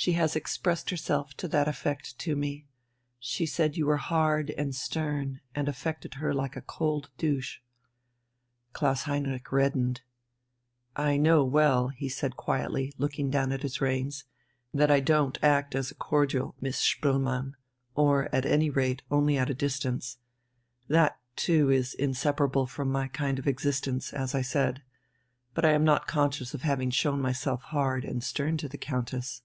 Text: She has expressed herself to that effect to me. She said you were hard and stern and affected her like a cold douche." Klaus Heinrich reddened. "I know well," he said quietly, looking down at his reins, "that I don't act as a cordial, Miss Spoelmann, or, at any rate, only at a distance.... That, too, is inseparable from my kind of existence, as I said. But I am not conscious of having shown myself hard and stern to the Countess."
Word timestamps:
She 0.00 0.12
has 0.12 0.36
expressed 0.36 0.90
herself 0.90 1.34
to 1.38 1.48
that 1.48 1.66
effect 1.66 2.20
to 2.20 2.36
me. 2.36 2.68
She 3.18 3.46
said 3.46 3.76
you 3.76 3.86
were 3.86 3.96
hard 3.96 4.48
and 4.50 4.72
stern 4.72 5.40
and 5.56 5.68
affected 5.68 6.14
her 6.22 6.32
like 6.32 6.54
a 6.54 6.60
cold 6.62 7.10
douche." 7.18 7.58
Klaus 8.72 9.02
Heinrich 9.02 9.50
reddened. 9.50 10.02
"I 10.94 11.16
know 11.16 11.42
well," 11.44 11.88
he 11.88 12.08
said 12.08 12.36
quietly, 12.36 12.92
looking 12.96 13.28
down 13.28 13.50
at 13.50 13.62
his 13.62 13.80
reins, 13.80 14.22
"that 14.72 14.88
I 14.88 15.00
don't 15.00 15.36
act 15.42 15.74
as 15.74 15.90
a 15.90 15.96
cordial, 15.96 16.54
Miss 16.60 16.78
Spoelmann, 16.78 17.54
or, 17.96 18.32
at 18.32 18.46
any 18.46 18.70
rate, 18.70 19.02
only 19.10 19.36
at 19.36 19.50
a 19.50 19.52
distance.... 19.54 20.18
That, 20.86 21.18
too, 21.34 21.70
is 21.70 21.92
inseparable 21.94 22.68
from 22.68 22.88
my 22.92 23.08
kind 23.08 23.36
of 23.36 23.48
existence, 23.48 24.12
as 24.12 24.32
I 24.32 24.42
said. 24.42 24.84
But 25.54 25.64
I 25.64 25.72
am 25.72 25.82
not 25.82 26.06
conscious 26.06 26.54
of 26.54 26.62
having 26.62 26.90
shown 26.92 27.20
myself 27.20 27.62
hard 27.62 28.04
and 28.04 28.22
stern 28.22 28.58
to 28.58 28.68
the 28.68 28.78
Countess." 28.78 29.42